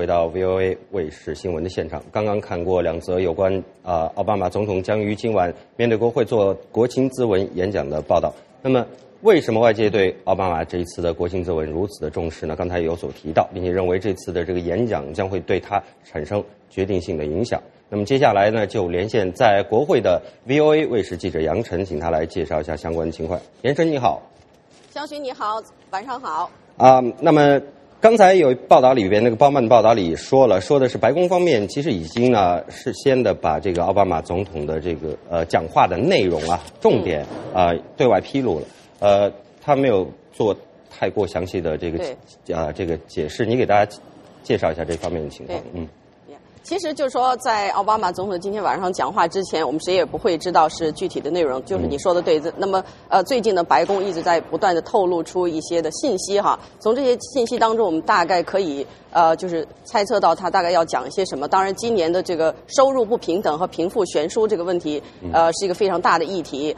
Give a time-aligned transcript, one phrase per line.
[0.00, 2.02] 回到 VOA 卫视新闻的现场。
[2.10, 3.52] 刚刚看过两则有关
[3.82, 8.32] 啊奥巴马总统将于今晚面对国会做国情咨文演讲的报道。
[8.62, 8.86] 那么，
[9.20, 12.56] 为什么外界对奥巴马这一次的国情咨文如此的重视呢？
[12.56, 17.60] 刚才有所提到，并且认为这次的这个演讲将会对他产生决定性的影响。
[17.90, 23.38] 那么接下来呢，就连线在国会的 VOA 卫视记者杨晨，请他来介绍一下相关的情况。
[23.60, 24.22] 杨晨你好，
[24.88, 26.50] 肖勋你好，晚上好。
[26.78, 27.60] 啊，那么。
[28.00, 38.66] 刚才有报道里边，那个鲍曼报道里说了，说的是白宫方面其实已经呢事先的把这个奥巴马总统的这个呃讲话的内容啊重点啊对外披露了，
[39.00, 39.30] 呃，
[39.60, 40.56] 他没有做
[40.88, 42.02] 太过详细的这个
[42.54, 43.92] 啊这个解释，你给大家
[44.42, 45.86] 介绍一下这方面的情况，嗯。
[46.70, 51.60] 其实就是说，在奥巴马总统今天晚上讲话之前，我们谁也不会知道是具体的内容。
[51.64, 52.40] 就是你说的对。
[52.56, 56.56] 那么，呃，最近呢，白宫一直在不断的透露出一些的信息哈。
[56.78, 61.48] 从这些信息当中，我们大概可以呃，就是猜测到他大概要讲一些什么。
[61.48, 65.02] 当然，今年的这个收入不平等和贫富悬殊这个问题，
[65.32, 66.76] 呃，是一个非常大的议题，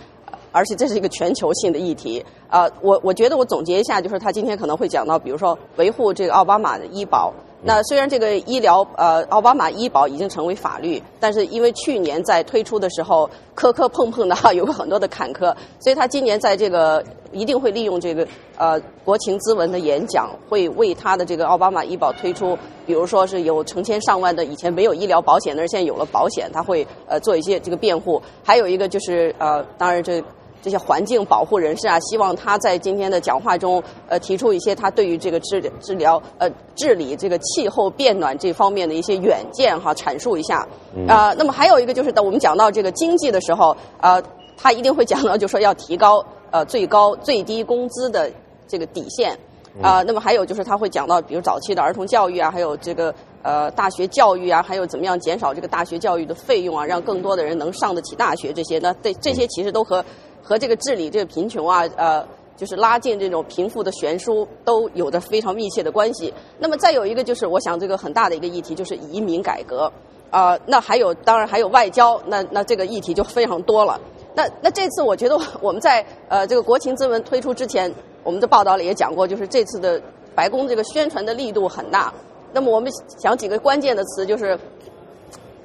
[0.53, 2.25] 而且这是一个全球性的议题。
[2.49, 7.31] 啊，我我觉得我总结一下，就是他今天可能会讲到，比如说维护这个奥巴马的医保。
[7.65, 30.21] 那虽然这个医疗呃奥巴马医保已经成为法律，但是因为去年在推出的时候磕磕碰碰的哈，有过很多的坎坷，所以他今年在这个一定会利用这个呃国情咨文的演讲，会为他的这个奥巴马医保推出，比如说是有成千上万的以前没有医疗保险的人现在有了保险，他会呃做一些这个辩护，还有一个就是呃当然这。
[30.63, 40.67] 这些环境保护人士啊，希望他在今天的讲话中，呃，提出一些他对于这个治治疗、呃治理这个气候变暖这方面的一些远见哈，阐述一下。
[41.09, 44.23] 啊，那么还有一个就是，等我们讲到这个经济的时候，呃，
[44.57, 48.31] 他一定会讲到，就说要提高呃最高最低工资的
[48.69, 49.37] 这个底线。
[49.81, 58.79] 啊，那么还有就是他会讲到，比如早期的儿童教育啊，还有这个呃大学教育啊，还有怎么样减少这个大学教育的费用啊，让更多的人能上得起大学这些。
[58.81, 60.05] 那这这些其实都和
[60.43, 62.27] 和这个治理这个贫穷啊，呃，
[62.57, 66.33] 就是拉近这种贫富的悬殊，都有着非常密切的关系。
[66.59, 69.91] 那么再有一个就是，我想这个很大的一个议题就是移民改革，
[70.31, 74.01] 啊，那还有当然还有外交，那那这个议题就非常多了。
[74.35, 77.93] 那那这次我觉得我们在呃这个国情咨文推出之前，
[78.25, 80.03] 我们的报道里也讲过，就是这次的
[80.35, 82.13] 白宫这个宣传的力度很大。
[82.53, 82.91] 那么我们
[83.23, 84.59] 想几个关键的词就是。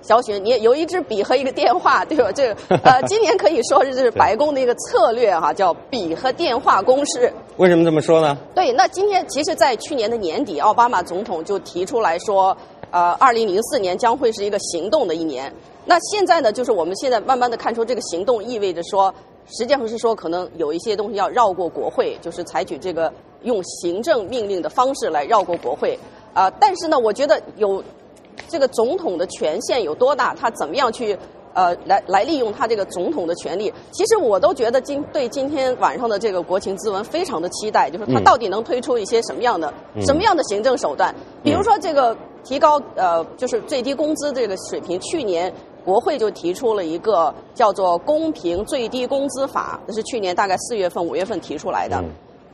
[0.07, 2.31] 小雪，你有一支笔和一个电话，对吧？
[2.31, 7.29] 这 呃，今年可以说是是白宫的一个策略哈，叫笔和电话公式。
[7.57, 8.37] 为什么这么说呢？
[8.55, 12.55] 对，那今天其实，在去年的年底，奥巴马总统就提出来说，
[12.89, 15.53] 呃，二零零四年将会是一个行动的一年。
[15.83, 19.13] 那现在呢，就是我们现在慢慢的看出，这个行动意味着说，
[19.47, 23.11] 实际上是说，可能有一些东西要绕过国会，就是采取这个
[23.43, 25.99] 用行政命令的方式来绕过国会。
[26.33, 27.83] 啊，但是呢，我觉得有。
[28.47, 30.33] 这个总统的权限有多大？
[30.35, 31.17] 他怎么样去
[31.53, 33.73] 呃来来利用他这个总统的权利？
[33.91, 41.13] 其实我都觉得今对今天晚上的这个国情咨文非常的期待，就是他到底能推出一些什么样的什么样的行政手段？
[41.43, 45.51] 比如说这个提高呃就是最低工资这个水平，去年
[45.83, 52.03] 国会就提出了一个叫做公平最低工资法，这是去年大概四月份五月份提出来的。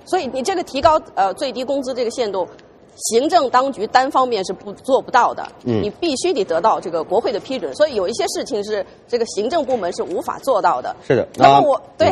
[0.05, 2.47] 所以你这个提高呃最低工资这个限度。
[2.95, 10.95] 行政当局单方面是不做不到的，你必须得得到这个国会的批准，所以有一些事情是这个行政部门是无法做到的。
[11.05, 12.11] 是的，那么我对，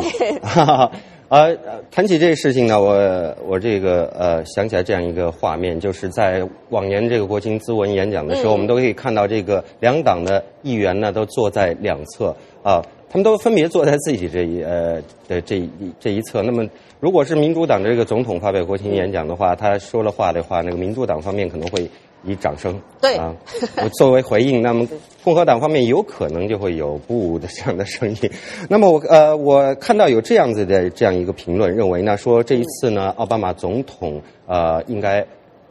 [1.32, 1.56] 呃，
[1.90, 12.84] 谈起这个事情呢，我我这个呃想起来这样一个画面，就是在往年这个国情咨文演讲的时候，我们都可以看到这个两党的议员呢都坐在两侧啊。
[13.08, 16.42] 他们都分别坐在自己这一呃的这一这一侧。
[16.42, 16.68] 那么，
[17.00, 21.90] 如果是民主党的这个总统发表国情演讲的话，他说了话的话，那个民主党方面可能会
[22.24, 23.34] 以掌声对啊
[23.76, 24.62] 我作为回应。
[24.62, 24.86] 那么，
[25.24, 28.30] 共和党方面有可能就会有不的这样的声音。
[28.68, 35.26] 那么，我呃我看到有这样子的这样一个评论，认为呢说这一次呢，奥巴马总统呃应该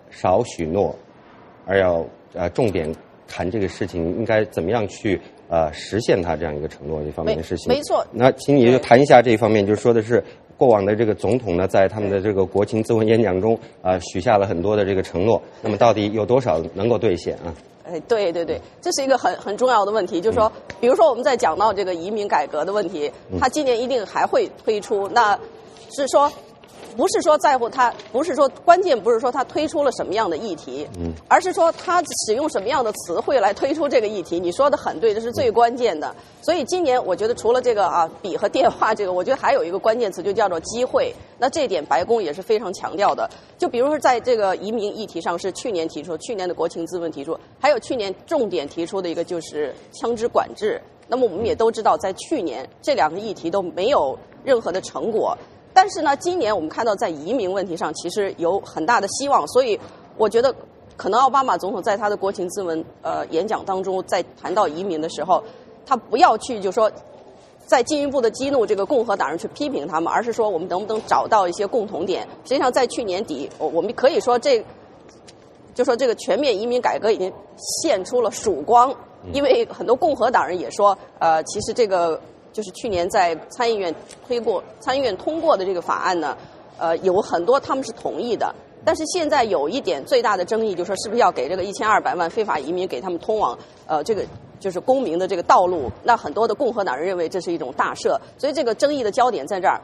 [0.09, 0.95] 少许诺，
[1.66, 2.94] 而要呃重点
[3.31, 5.19] 谈这个事情应该怎么样去。
[5.48, 8.07] 呃，实现他这样一个承诺一方面的事情，没错。
[8.13, 10.24] 那请你就谈一下这一方面，就是说的是
[10.56, 17.54] 过往的这个总统呢，在他们的这个国情咨文演讲中啊，许下了很多的这个承诺，那么到底有多少能够兑现啊？
[17.83, 20.50] 哎，对对对，这是一个很很重要的问题，就是说，
[20.80, 25.38] 比如说我们在讲到这个移民改革的问题，他今年一定还会推出，那
[25.94, 26.31] 是说
[26.95, 34.39] 不是说在乎他，不是说关键，不是说他推出了什么样的议题，嗯，而是说他使用什么样的词汇来推出这个议题。
[34.39, 36.13] 你说的很对，这是最关键的。
[36.41, 41.13] 所以今年我觉得除了这个啊笔和电话这个，我觉得还有一个关键词就叫做机会。
[41.38, 43.29] 那这点白宫也是非常强调的。
[43.57, 50.81] 就比如说在这个移民议题上，是去年提出，去年的国情咨文提出，还有去年重点提出的一个就是枪支管制。
[51.07, 55.38] 那么我们也都知道，在去年这两个议题都没有任何的成果。
[55.73, 59.79] 但是呢，今年我们看到在移民问题上其实有很大的希望，所以
[60.18, 60.53] 我觉得
[60.97, 65.41] 可能奥巴马总统在他的国情咨文呃演讲当中，在谈到移民的时候，
[65.85, 66.91] 他不要去就说
[67.65, 72.27] 再进一步的激怒这个共和党人去批评他们，而是说我们能不能找到一些共同点？
[72.44, 74.63] 实际上，在去年底，我我们可以说这
[75.74, 78.94] 就说这个全面移民改革已经现出了曙光，
[79.31, 82.19] 因为很多共和党人也说，呃，其实这个。
[82.51, 83.94] 就是去年在参议院
[84.27, 86.38] 推过、参议院通过的这个法案呢，
[86.77, 88.53] 呃，有很多他们是同意的。
[88.83, 93.56] 但是现在有一点最大的争议，就是说是不是要给这个一千二百万非法移民给他们通往
[93.86, 94.25] 呃这个
[94.59, 95.92] 就是公民的这个道路？
[96.03, 99.80] 那很多的共和党人认为这是一种大赦，所以这个争议的焦点在这儿。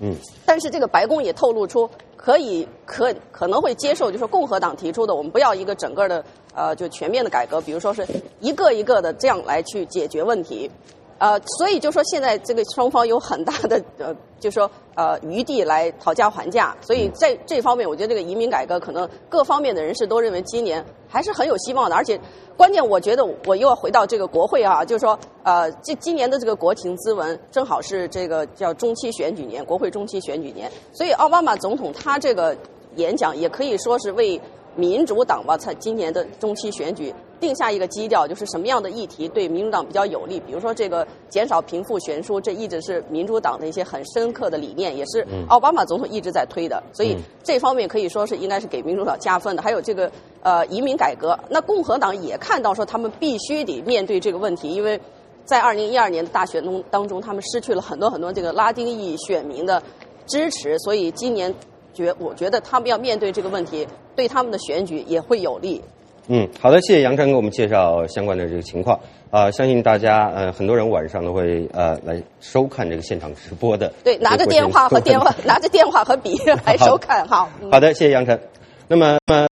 [0.00, 0.14] 嗯。
[0.44, 6.22] 但是这个白宫也透露出可以可可能会接受，就是共和党提出的，我们不要一个整个的
[6.54, 8.06] 呃就全面的改革，比如说是
[8.38, 10.70] 一个一个的这样来去解决问题。
[11.18, 16.76] 呃，所以就说现在这个双方有很大的呃，就说呃余地来讨价还价。
[16.80, 21.94] 所以在这方面，我觉得这个移民改革可能各方面的人士都认为今年还是很有希望的。
[21.94, 22.18] 而且
[22.56, 30.70] 关键，我觉得我又要回到这个国会啊，就是说呃，这今年的这个国情咨文正好是这个叫中期选举年，国会中期选举年。
[30.92, 32.56] 所以奥巴马总统他这个
[32.96, 34.40] 演讲也可以说是为
[34.76, 37.14] 民主党吧，在今年的中期选举。
[37.40, 40.38] 定下一个基调，就是什么样的议题对民主党比较有利？
[40.38, 46.80] 比如说这个减少贫富悬殊，这一直是民主党的一些很深刻的理念，也是奥巴马总统一直在推的。
[46.92, 49.60] 所以这方面可以说是应该是给民主党加分的。
[49.60, 50.08] 还有这个
[50.40, 55.00] 呃移民改革，那共和党也看到说他们必须得面对这个问题，因为
[55.44, 59.82] 在二零一二年的大选中当中，他们失去了很多很多这个拉丁裔选民的
[60.28, 61.52] 支持，所以今年
[61.92, 63.86] 觉我觉得他们要面对这个问题，
[64.16, 65.80] 对他们的选举也会有利。
[66.28, 68.98] 嗯，好的，谢谢杨晨给我们介绍相关的这个情况。
[69.30, 73.92] 啊，相信大家呃很多人晚上都会呃来收看这个现场直播的。
[74.04, 77.26] 对，拿着电话和电话， 拿着电话和笔 来收看。
[77.26, 78.38] 好，好的，谢谢杨晨。
[78.88, 79.48] 那么，那么。